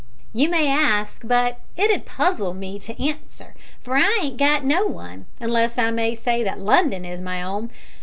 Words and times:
"You 0.33 0.49
may 0.49 0.67
ask, 0.67 1.21
but 1.27 1.59
it 1.77 1.91
'ud 1.91 2.07
puzzle 2.07 2.55
me 2.55 2.79
to 2.79 2.99
answer 2.99 3.53
for 3.83 3.95
I 3.97 4.19
ain't 4.23 4.37
got 4.37 4.65
no 4.65 4.99
'ome, 4.99 5.27
unless 5.39 5.77
I 5.77 5.91
may 5.91 6.15
say 6.15 6.41
that 6.41 6.57
London 6.59 7.05
is 7.05 7.21
my 7.21 7.39
'ome. 7.43 7.69